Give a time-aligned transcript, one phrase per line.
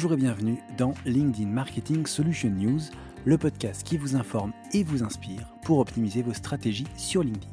[0.00, 2.80] Bonjour et bienvenue dans LinkedIn Marketing Solution News,
[3.26, 7.52] le podcast qui vous informe et vous inspire pour optimiser vos stratégies sur LinkedIn.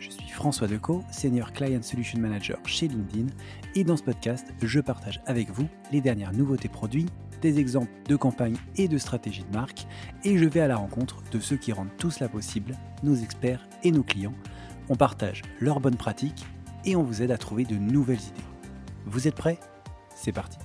[0.00, 3.28] Je suis François Decaux, Senior Client Solution Manager chez LinkedIn
[3.76, 7.06] et dans ce podcast, je partage avec vous les dernières nouveautés produits,
[7.40, 9.86] des exemples de campagnes et de stratégies de marque
[10.24, 13.64] et je vais à la rencontre de ceux qui rendent tout cela possible, nos experts
[13.84, 14.34] et nos clients.
[14.88, 16.46] On partage leurs bonnes pratiques
[16.84, 18.48] et on vous aide à trouver de nouvelles idées.
[19.04, 19.60] Vous êtes prêts?
[20.16, 20.58] C'est parti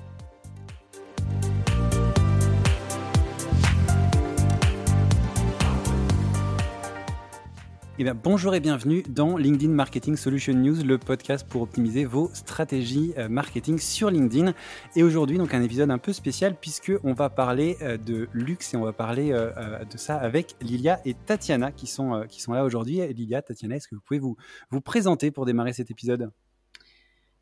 [8.03, 13.13] Eh bonjour et bienvenue dans LinkedIn Marketing Solution News, le podcast pour optimiser vos stratégies
[13.19, 14.55] euh, marketing sur LinkedIn.
[14.95, 18.73] Et aujourd'hui, donc un épisode un peu spécial puisque on va parler euh, de luxe
[18.73, 23.01] et on va parler euh, de ça avec Lilia et Tatiana qui sont, là aujourd'hui.
[23.13, 24.35] Lilia, Tatiana, est-ce que vous pouvez vous,
[24.71, 26.31] vous présenter pour démarrer cet épisode?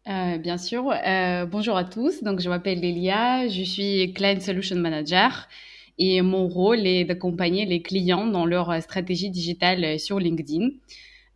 [0.06, 0.92] Bien sûr.
[1.50, 2.22] bonjour à tous.
[2.22, 3.48] Donc, je m'appelle Lilia.
[3.48, 5.48] Je suis Client Solution Manager.
[6.00, 10.70] Et mon rôle est d'accompagner les clients dans leur stratégie digitale sur LinkedIn.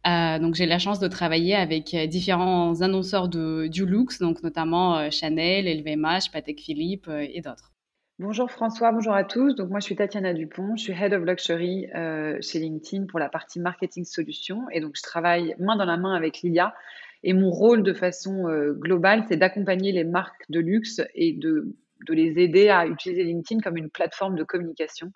[0.05, 4.97] Euh, donc j'ai la chance de travailler avec différents annonceurs de, du luxe, donc notamment
[4.97, 7.71] euh, Chanel, LVMH, Patek Philippe euh, et d'autres.
[8.19, 9.55] Bonjour François, bonjour à tous.
[9.55, 11.87] Donc moi je suis Tatiana Dupont, je suis Head of Luxury
[12.41, 16.13] chez LinkedIn pour la partie marketing solutions et donc je travaille main dans la main
[16.13, 16.75] avec Lilia
[17.23, 22.13] et mon rôle de façon globale c'est d'accompagner les marques de luxe et de de
[22.13, 25.11] les aider à utiliser LinkedIn comme une plateforme de communication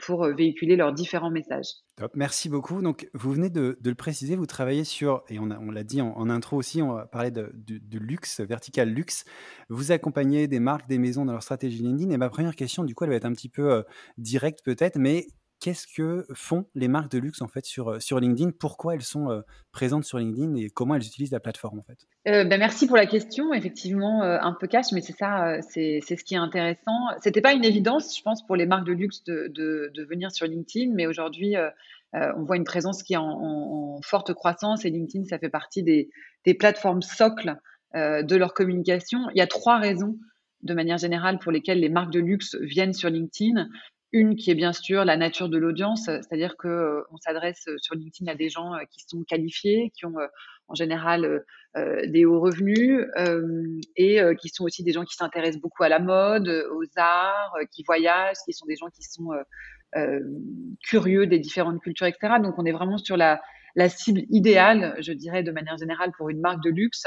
[0.00, 1.68] pour euh, véhiculer leurs différents messages.
[2.14, 2.80] Merci beaucoup.
[2.80, 6.56] Donc, vous venez de, le préciser, vous travaillez sur, et on, l'a dit en, intro
[6.56, 9.24] aussi, on parler de, de, luxe, vertical luxe.
[9.68, 12.10] Vous accompagnez des marques, des maisons dans leur stratégie LinkedIn.
[12.10, 13.82] Et ma première question, du coup, elle va être un petit peu euh,
[14.16, 15.26] directe peut-être, mais
[15.60, 18.50] qu'est-ce que font les marques de luxe en fait sur, euh, LinkedIn?
[18.58, 21.98] Pourquoi elles sont euh, présentes sur LinkedIn et comment elles utilisent la plateforme en fait?
[22.28, 23.52] Euh, ben Merci pour la question.
[23.52, 27.08] Effectivement, un peu cash, mais c'est ça, c'est ce qui est intéressant.
[27.22, 30.46] C'était pas une évidence, je pense, pour les marques de luxe de, de, venir sur
[30.46, 31.54] LinkedIn, mais aujourd'hui,
[32.12, 36.10] on voit une présence qui est en, forte croissance et LinkedIn, ça fait partie des,
[36.44, 37.56] des plateformes socles
[37.94, 39.28] de leur communication.
[39.34, 40.18] Il y a trois raisons
[40.62, 43.68] de manière générale pour lesquelles les marques de luxe viennent sur LinkedIn.
[44.12, 47.76] Une qui est bien sûr la nature de l'audience, c'est-à-dire que euh, on s'adresse euh,
[47.78, 50.16] sur LinkedIn à des gens euh, qui sont qualifiés, qui ont
[50.66, 51.44] en général
[52.06, 53.04] des hauts revenus
[53.96, 57.82] et qui sont aussi des gens qui s'intéressent beaucoup à la mode, aux arts, qui
[57.82, 59.30] voyagent, qui sont des gens qui sont
[60.84, 62.34] curieux des différentes cultures, etc.
[62.40, 63.40] Donc on est vraiment sur la,
[63.74, 67.06] la cible idéale, je dirais, de manière générale pour une marque de luxe.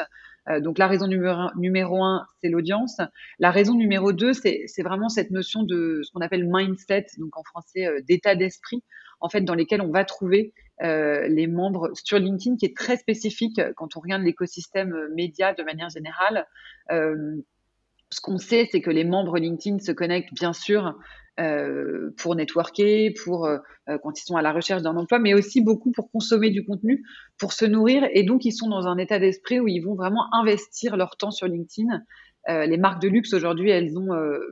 [0.50, 2.98] Euh, donc la raison numéro, un, c'est l'audience.
[3.40, 7.44] La raison numéro deux, c'est vraiment cette notion de ce qu'on appelle mindset, donc en
[7.44, 8.84] français euh, d'état d'esprit,
[9.20, 12.98] en fait, dans lesquels on va trouver euh, les membres sur LinkedIn, qui est très
[12.98, 16.46] spécifique quand on regarde l'écosystème média de manière générale.
[16.90, 20.96] ce qu'on sait, c'est que les membres LinkedIn se connectent bien sûr
[21.40, 23.58] euh, pour networker, pour euh,
[23.90, 26.64] euh, quand ils sont à la recherche d'un emploi, mais aussi beaucoup pour consommer du
[26.64, 27.04] contenu,
[27.40, 28.08] pour se nourrir.
[28.12, 31.32] Et donc, ils sont dans un état d'esprit où ils vont vraiment investir leur temps
[31.32, 32.04] sur LinkedIn.
[32.48, 34.10] les marques de luxe aujourd'hui, elles ont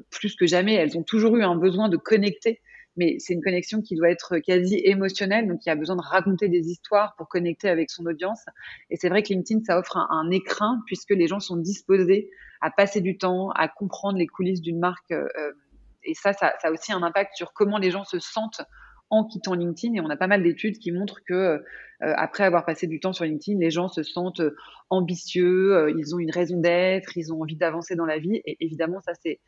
[0.09, 2.61] plus que jamais, elles ont toujours eu un besoin de connecter
[2.97, 6.01] mais c'est une connexion qui doit être quasi émotionnelle, donc il y a besoin de
[6.01, 8.41] raconter des histoires pour connecter avec son audience.
[8.89, 12.29] Et c'est vrai que LinkedIn, ça offre un, un, écrin puisque les gens sont disposés
[12.59, 15.13] à passer du temps, à comprendre les coulisses d'une marque
[16.03, 18.61] et ça, ça, a aussi un impact sur comment les gens se sentent
[19.11, 19.93] en quittant LinkedIn.
[19.93, 21.59] Et on a pas mal d'études qui montrent que euh,
[21.99, 24.55] après avoir passé du temps sur LinkedIn, les gens se sentent euh,
[24.89, 28.41] ambitieux, euh, ils ont une raison d'être, ils ont envie d'avancer dans la vie.
[28.45, 29.39] Et évidemment, ça c'est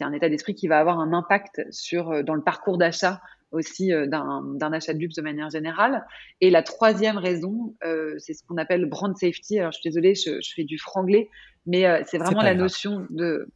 [0.00, 4.72] un état d'esprit qui va avoir un impact sur dans le parcours d'achat aussi d'un
[4.72, 6.06] achat de luxe de manière générale.
[6.40, 7.74] Et la troisième raison,
[8.16, 9.58] c'est ce qu'on appelle brand safety.
[9.58, 11.28] Alors je suis désolée, je, je fais du franglais,
[11.66, 13.50] mais c'est vraiment la notion de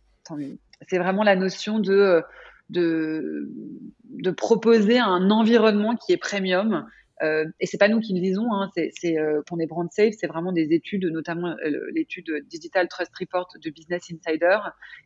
[0.89, 2.23] c'est vraiment la notion de
[2.71, 3.51] de,
[4.09, 6.87] de proposer un environnement qui est premium.
[7.23, 10.15] Euh, et c'est pas nous qui le disons, hein, c'est euh, qu'on est brand safe,
[10.19, 14.59] c'est vraiment des études, notamment euh, l'étude Digital Trust Report de Business Insider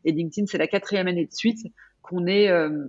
[0.05, 1.59] et LinkedIn, c'est la quatrième année de suite
[2.01, 2.87] qu'on est euh,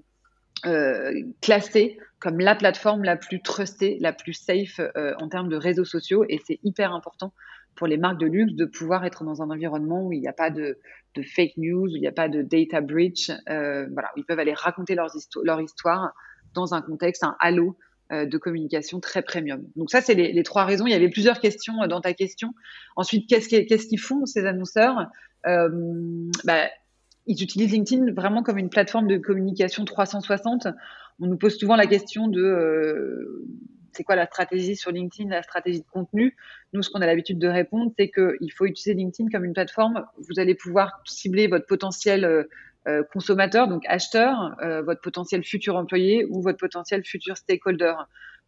[0.65, 1.13] euh,
[1.43, 4.81] classé comme la plateforme la plus trustée, la plus safe
[5.19, 7.33] en termes de réseaux sociaux, et c'est hyper important
[7.81, 10.35] pour les marques de luxe de pouvoir être dans un environnement où il n'y a
[10.35, 10.79] pas de,
[11.17, 14.53] fake news, où il n'y a pas de data breach, euh, voilà, ils peuvent aller
[14.53, 16.13] raconter leur histoire
[16.53, 17.79] dans un contexte, un halo
[18.13, 19.65] euh, de communication très premium.
[19.77, 20.87] Donc ça, c'est les, trois raisons.
[20.87, 22.53] Il y avait plusieurs questions euh, dans ta question.
[22.97, 25.07] Ensuite, qu'est-ce qu'ils font ces annonceurs?
[25.47, 26.69] Bah,
[27.25, 30.69] Ils utilisent LinkedIn vraiment comme une plateforme de communication 360.
[31.19, 33.43] On nous pose souvent la question de
[33.93, 36.37] c'est quoi la stratégie sur LinkedIn, la stratégie de contenu?
[36.73, 40.05] Nous, ce qu'on a l'habitude de répondre, c'est qu'il faut utiliser LinkedIn comme une plateforme.
[40.19, 46.41] Vous allez pouvoir cibler votre potentiel euh, consommateur, donc acheteur, votre potentiel futur employé ou
[46.41, 47.95] votre potentiel futur stakeholder.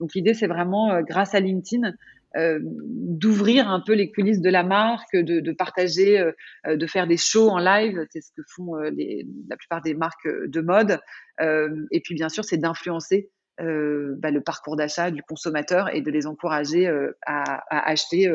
[0.00, 1.92] Donc l'idée, c'est vraiment, grâce à LinkedIn,
[2.36, 6.32] euh, d'ouvrir un peu les coulisses de la marque, de, partager, euh,
[6.66, 10.26] euh, de faire des shows en live, c'est ce que font la plupart des marques
[10.26, 10.98] de mode.
[11.40, 16.26] et puis bien sûr, c'est d'influencer bah, le parcours d'achat du consommateur et de les
[16.26, 16.88] encourager
[17.26, 18.26] à, à, acheter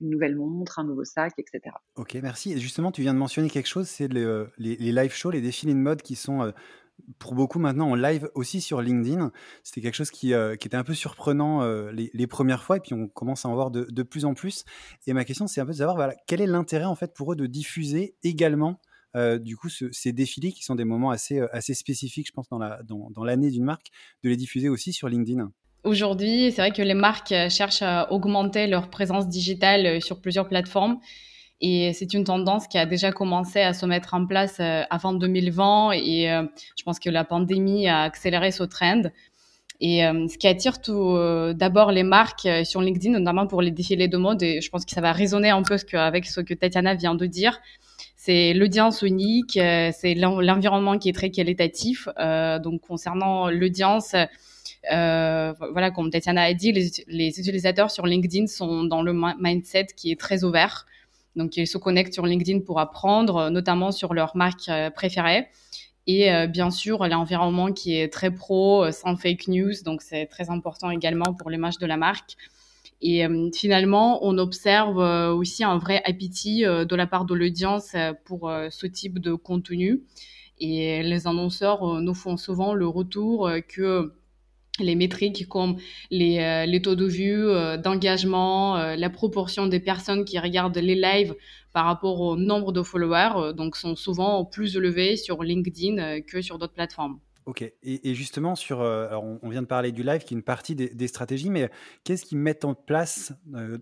[0.00, 1.74] une nouvelle montre, un nouveau sac, etc.
[1.96, 2.58] Ok, merci.
[2.60, 6.02] Justement, tu viens de mentionner quelque chose, c'est les, live shows, les défilés de mode
[6.02, 6.52] qui sont
[7.18, 9.30] pour beaucoup maintenant en live aussi sur LinkedIn.
[9.62, 12.94] C'était quelque chose qui, euh, était un peu surprenant euh, les, premières fois et puis
[12.94, 14.64] on commence à en voir de, plus en plus.
[15.06, 17.36] Et ma question, c'est un peu de savoir quel est l'intérêt en fait pour eux
[17.36, 18.80] de diffuser également
[19.14, 22.48] euh, du coup ce, ces défilés qui sont des moments assez, assez spécifiques, je pense,
[22.48, 23.86] dans l'année d'une marque,
[24.24, 25.50] de les diffuser aussi sur LinkedIn.
[25.84, 30.98] Aujourd'hui, c'est vrai que les marques cherchent à augmenter leur présence digitale sur plusieurs plateformes.
[31.60, 35.14] Et c'est une tendance qui a déjà commencé à se mettre en place euh, avant
[35.14, 36.42] 2020 et euh,
[36.78, 39.02] je pense que la pandémie a accéléré ce trend.
[39.80, 41.18] Et euh, ce qui attire tout
[41.54, 44.90] d'abord les marques sur LinkedIn, notamment pour les défilés de mode, et je pense que
[44.90, 47.60] ça va résonner un peu avec ce que Tatiana vient de dire,
[48.26, 52.08] c'est l'audience unique, c'est l'environnement qui est très qualitatif.
[52.62, 54.16] donc concernant l'audience,
[54.90, 60.20] voilà, comme Tatiana a dit, les, utilisateurs sur LinkedIn sont dans le mindset qui est
[60.20, 60.86] très ouvert.
[61.36, 65.48] Donc, ils se connectent sur LinkedIn pour apprendre, euh, notamment sur leur marque euh, préférée.
[66.06, 69.72] Et euh, bien sûr, l'environnement qui est très pro, sans fake news.
[69.84, 72.36] Donc, c'est très important également pour l'image de la marque.
[73.02, 74.96] Et finalement, on observe
[75.36, 77.94] aussi un vrai appétit de la part de l'audience
[78.24, 80.02] pour ce type de contenu.
[80.58, 84.14] Et les annonceurs nous font souvent le retour que
[84.80, 85.76] les métriques comme
[86.10, 90.94] les, euh, taux de vue, euh, d'engagement, euh, la proportion des personnes qui regardent les
[90.94, 91.34] lives
[91.72, 96.58] par rapport au nombre de followers, donc sont souvent plus élevés sur LinkedIn que sur
[96.58, 97.18] d'autres plateformes.
[97.46, 100.42] Ok, et, et, justement, sur, alors on, vient de parler du live qui est une
[100.42, 101.70] partie des, des stratégies, mais
[102.02, 103.32] qu'est-ce qu'ils mettent en place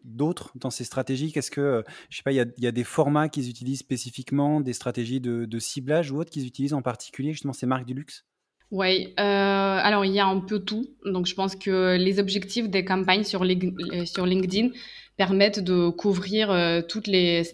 [0.04, 1.32] d'autres dans ces stratégies?
[1.32, 4.60] Qu'est-ce que, je sais pas, il y a, y a, des formats qu'ils utilisent spécifiquement,
[4.60, 7.94] des stratégies de, de ciblage ou autres qu'ils utilisent en particulier, justement ces marques du
[7.94, 8.26] luxe?
[8.74, 10.88] Oui, euh, alors il y a un peu tout.
[11.04, 14.70] Donc je pense que les objectifs des campagnes sur, euh, LinkedIn
[15.16, 17.44] permettent de couvrir euh, tous les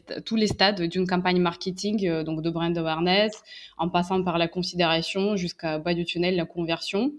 [0.46, 3.32] stades d'une campagne marketing, donc de brand awareness,
[3.76, 7.12] en passant par la considération jusqu'à bas du tunnel, la conversion.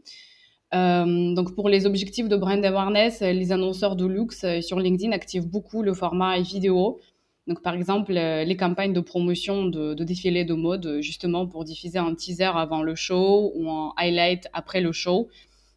[0.74, 5.84] donc pour les objectifs de brand awareness, les annonceurs de luxe sur LinkedIn activent beaucoup
[5.84, 7.00] le format vidéo
[7.48, 11.98] donc, par exemple, euh, les campagnes de promotion de, défilés de mode, justement pour diffuser
[11.98, 15.28] un teaser avant le show ou un highlight après le show.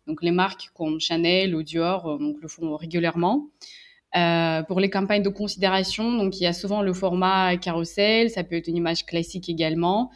[0.06, 3.48] Donc, les marques comme Chanel ou Dior euh, le font régulièrement.
[4.16, 8.44] Euh, pour les campagnes de considération, donc il y a souvent le format carousel, ça
[8.44, 10.12] peut être une image classique également.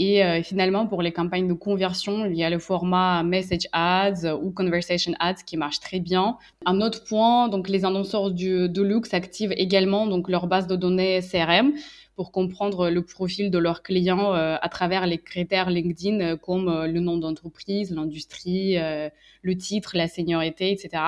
[0.00, 4.32] Et euh, finalement, pour les campagnes de conversion, il y a le format Message Ads
[4.40, 6.38] ou Conversation Ads qui marche très bien.
[6.66, 10.76] Un autre point, donc les annonceurs du, de luxe activent également donc leur base de
[10.76, 11.72] données CRM
[12.14, 16.84] pour comprendre le profil de leurs clients euh, à travers les critères LinkedIn euh, comme
[16.84, 21.02] le nom d'entreprise, l'industrie, le titre, la seniorité, etc.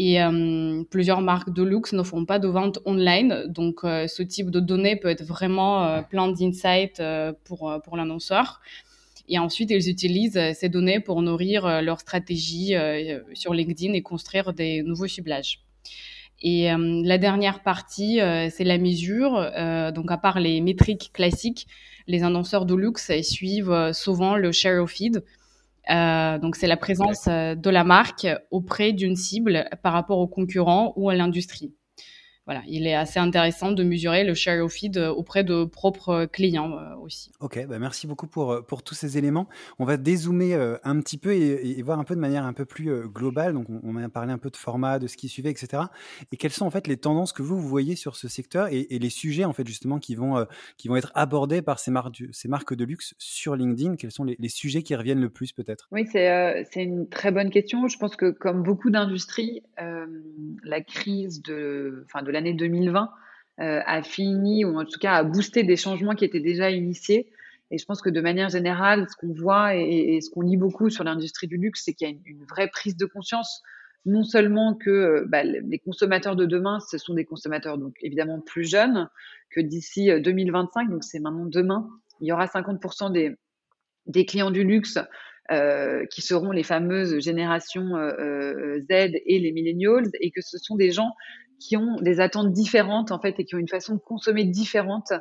[0.00, 3.46] Et euh, plusieurs marques de luxe ne font pas de vente online.
[3.48, 7.02] Donc, euh, ce type de données peut être vraiment euh, plein d'insights
[7.42, 8.60] pour, pour l'annonceur.
[9.28, 12.74] Et ensuite, ils utilisent ces données pour nourrir leur stratégie
[13.34, 15.64] sur LinkedIn et construire des nouveaux ciblages.
[16.40, 19.32] Et la dernière partie, c'est la mesure.
[19.92, 21.66] donc, à part les métriques classiques,
[22.06, 25.22] les annonceurs de luxe suivent souvent le share of feed,
[25.90, 30.28] euh, donc, c'est la présence euh, de la marque auprès d'une cible par rapport aux
[30.28, 31.74] concurrents ou à l'industrie
[32.48, 36.24] voilà, il est assez intéressant de mesurer le share of feed euh, auprès de propres
[36.24, 37.30] clients euh, aussi.
[37.40, 39.50] Ok, bah merci beaucoup pour, euh, pour tous ces éléments.
[39.78, 43.06] On va dézoomer un petit peu et, voir un peu de manière un peu plus
[43.06, 43.52] globale.
[43.52, 45.82] Donc, on, on a parlé un peu de format, de ce qui suivait, etc.
[46.32, 48.86] Et quelles sont en fait les tendances que vous, vous voyez sur ce secteur et,
[48.98, 50.46] les sujets en fait justement qui vont,
[50.78, 53.96] qui vont être abordés par ces marques, ces marques de luxe sur LinkedIn?
[53.96, 55.86] Quels sont les, les sujets qui reviennent le plus peut-être?
[55.92, 57.88] Oui, c'est c'est une très bonne question.
[57.88, 63.10] Je pense que comme beaucoup d'industries, la crise de, enfin, de la l'année 2020
[63.60, 67.32] euh, a fini, ou en tout cas a boosté des changements qui étaient déjà initiés.
[67.72, 70.88] Et je pense que de manière générale, ce qu'on voit et, ce qu'on lit beaucoup
[70.90, 73.62] sur l'industrie du luxe, c'est qu'il y a une, vraie prise de conscience,
[74.06, 78.40] non seulement que euh, bah, les consommateurs de demain, ce sont des consommateurs donc évidemment
[78.40, 79.08] plus jeunes,
[79.50, 81.88] que d'ici 2025, euh, donc c'est maintenant demain,
[82.20, 83.34] il y aura 50% des,
[84.06, 84.98] des clients du luxe
[86.10, 91.14] qui seront les fameuses générations Z et les millennials, et que ce sont des gens
[91.60, 95.12] qui ont des attentes différentes en fait et qui ont une façon de consommer différente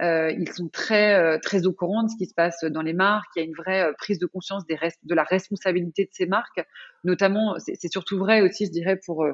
[0.00, 3.30] ils sont très très au courant de ce qui se passe dans les marques.
[3.36, 6.60] Il y a une vraie prise de conscience des de la responsabilité de ces marques,
[7.04, 7.54] notamment.
[7.58, 9.24] C'est surtout vrai aussi, je dirais, pour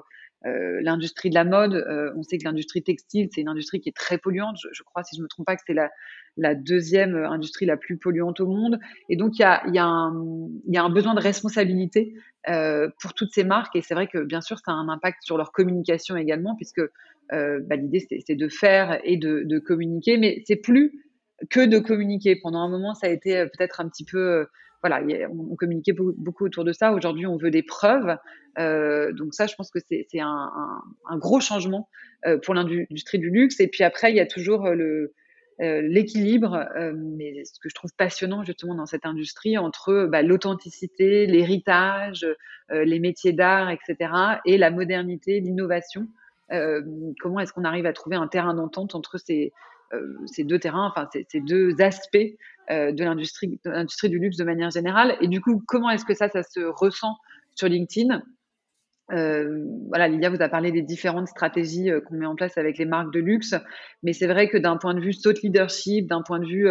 [0.46, 3.90] euh, l'industrie de la mode, euh, on sait que l'industrie textile, c'est une industrie qui
[3.90, 4.56] est très polluante.
[4.72, 8.40] Je, crois, si je me trompe pas, que c'est la, deuxième industrie la plus polluante
[8.40, 8.78] au monde.
[9.10, 12.14] Et donc, il y a, y, y a, un besoin de responsabilité
[12.48, 13.76] euh, pour toutes ces marques.
[13.76, 16.80] Et c'est vrai que, bien sûr, ça a un impact sur leur communication également, puisque
[17.32, 20.16] euh, bah, l'idée, c'est de faire et de, de communiquer.
[20.16, 21.04] Mais c'est plus
[21.50, 22.36] que de communiquer.
[22.36, 24.46] Pendant un moment, ça a été peut-être un petit peu
[24.82, 26.92] voilà, on, communiquait beaucoup, autour de ça.
[26.92, 28.16] Aujourd'hui, on veut des preuves.
[28.58, 30.82] Euh, donc ça, je pense que c'est un,
[31.16, 31.88] gros changement
[32.26, 33.60] euh, pour l'industrie du luxe.
[33.60, 35.12] Et puis après, il y a toujours euh,
[35.58, 42.26] l'équilibre, mais ce que je trouve passionnant justement dans cette industrie entre bah, l'authenticité, l'héritage,
[42.70, 44.10] les métiers d'art, etc.,
[44.46, 46.08] et la modernité, l'innovation.
[47.20, 49.52] comment est-ce qu'on arrive à trouver un terrain d'entente entre ces,
[50.38, 52.16] deux terrains, enfin ces, deux aspects
[52.70, 53.60] de l'industrie,
[54.04, 55.16] du luxe de manière générale.
[55.20, 57.16] Et du coup, comment est-ce que ça, ça se ressent
[57.54, 58.22] sur LinkedIn?
[59.12, 62.78] Euh, voilà, Lilia vous a parlé des différentes stratégies euh, qu'on met en place avec
[62.78, 63.54] les marques de luxe,
[64.02, 66.68] mais c'est vrai que d'un point de vue thought leadership, d'un point de vue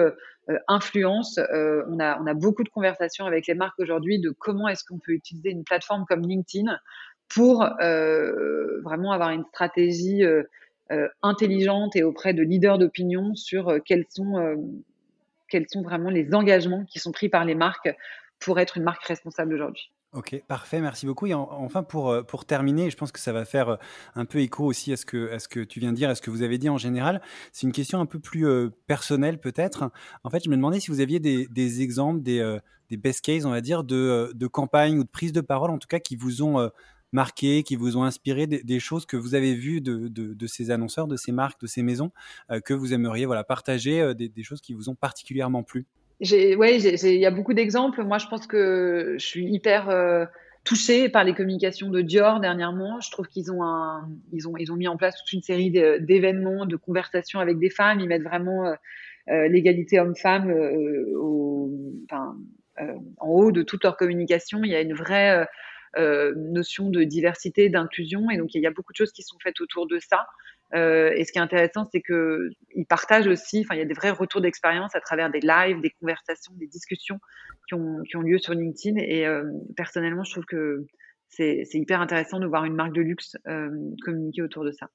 [0.67, 4.83] influence, on, a, on a beaucoup de conversations avec les marques aujourd'hui de comment est-ce
[4.83, 6.75] qu'on peut utiliser une plateforme comme LinkedIn
[7.27, 10.23] pour vraiment avoir une stratégie
[11.21, 14.55] intelligente et auprès de leaders d'opinion sur quels sont
[15.49, 17.89] quels sont vraiment les engagements qui sont pris par les marques
[18.39, 19.91] pour être une marque responsable aujourd'hui.
[20.11, 21.27] Ok, parfait, merci beaucoup.
[21.27, 23.75] Et enfin, pour, euh, pour terminer, je pense que ça va faire euh,
[24.15, 26.15] un peu écho aussi à ce que, à ce que tu viens de dire, à
[26.15, 27.21] ce que vous avez dit en général.
[27.51, 29.91] C'est une question un peu plus euh, personnelle peut-être.
[30.23, 32.57] En fait, je me demandais si vous aviez des, des exemples, des,
[32.89, 35.77] des best cases, on va dire, de, de campagnes ou de prises de parole, en
[35.77, 36.71] tout cas, qui vous ont
[37.11, 41.07] marqué, qui vous ont inspiré, des, choses que vous avez vues de, de, ces annonceurs,
[41.07, 42.11] de ces marques, de ces maisons,
[42.51, 45.85] euh, que vous aimeriez voilà, partager, euh, des, choses qui vous ont particulièrement plu?
[46.21, 48.03] Oui, il y a beaucoup d'exemples.
[48.03, 50.25] Moi, je pense que je suis hyper euh,
[50.65, 52.99] touchée par les communications de Dior dernièrement.
[52.99, 53.61] Je trouve qu'ils ont,
[54.33, 57.69] ils ont, ils ont mis en place toute une série d'événements, de conversations avec des
[57.69, 58.01] femmes.
[58.01, 58.73] Ils mettent vraiment
[59.27, 60.53] l'égalité homme-femme
[62.09, 64.59] en haut de toute leur communication.
[64.65, 65.47] Il y a une vraie
[65.97, 68.29] notion de diversité, d'inclusion.
[68.29, 70.25] Et donc, il y a beaucoup de choses qui sont faites autour de ça.
[70.75, 73.93] Euh, et ce qui est intéressant, c'est qu'ils partagent aussi, enfin, il y a des
[73.93, 77.19] vrais retours d'expérience à travers des lives, des conversations, des discussions
[77.67, 78.99] qui ont, qui ont lieu sur LinkedIn.
[78.99, 79.43] Et euh,
[79.75, 80.85] personnellement, je trouve que
[81.29, 83.37] c'est hyper intéressant de voir une marque de luxe
[84.03, 84.89] communiquer autour de ça.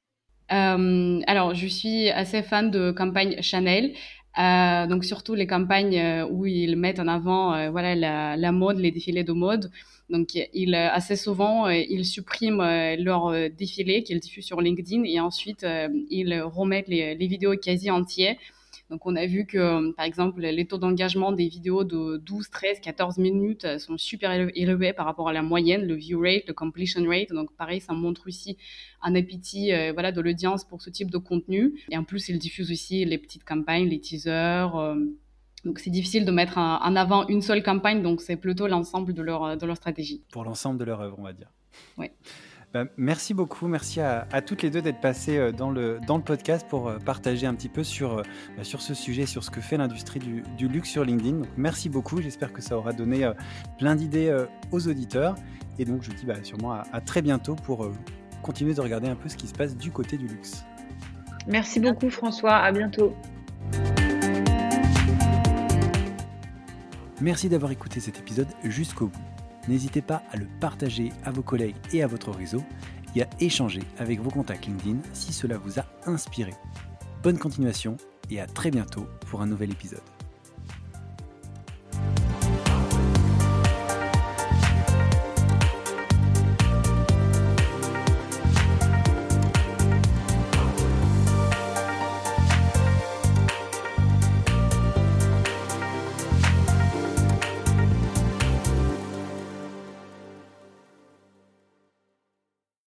[0.49, 3.95] alors, je suis assez fan de campagne Chanel.
[4.39, 8.91] Euh, donc surtout les campagnes où ils mettent en avant voilà la, la, mode, les
[8.91, 9.71] défilés de mode.
[10.11, 15.05] Donc, ils, assez souvent, euh, ils suppriment euh, leur euh, défilé qu'ils diffusent sur LinkedIn
[15.05, 15.67] et ensuite,
[16.11, 18.37] ils remettent les, les vidéos quasi entières.
[18.91, 22.81] Donc, on a vu que, par exemple, les taux d'engagement des vidéos de 12, 13,
[22.81, 27.03] 14 minutes sont super élevés par rapport à la moyenne, le view rate, le completion
[27.09, 27.31] rate.
[27.31, 28.57] Donc, pareil, ça montre aussi
[29.03, 31.81] un appétit voilà, de l'audience pour ce type de contenu.
[31.91, 34.71] Et en plus, ils diffusent aussi les petites campagnes, les teasers.
[35.65, 39.23] Donc c'est difficile de mettre en avant une seule campagne, donc c'est plutôt l'ensemble de
[39.23, 40.23] leur, de leur stratégie.
[40.31, 41.51] Pour l'ensemble de leur œuvre, on va dire.
[41.97, 42.09] Oui.
[42.75, 46.25] Bah, merci beaucoup, merci à, toutes les deux d'être passées euh, dans le, dans le
[46.25, 48.23] podcast pour euh, partager un petit peu sur, euh,
[48.57, 51.37] bah, sur ce sujet, sur ce que fait l'industrie du, du, luxe sur LinkedIn.
[51.37, 53.31] Donc, merci beaucoup, j'espère que ça aura donné
[53.79, 54.37] plein d'idées
[54.73, 55.37] aux auditeurs.
[55.79, 57.89] Et donc je dis bah, sûrement à, à, très bientôt pour
[58.43, 60.65] continuer de regarder un peu ce qui se passe du côté du luxe.
[61.47, 63.15] Merci beaucoup François, à bientôt.
[67.21, 69.44] Merci d'avoir écouté cet épisode jusqu'au bout.
[69.69, 72.63] N'hésitez pas à le partager à vos collègues et à votre réseau
[73.17, 76.53] et à échanger avec vos contacts LinkedIn si cela vous a inspiré.
[77.23, 77.97] Bonne continuation
[78.31, 80.03] et à très bientôt pour un nouvel épisode.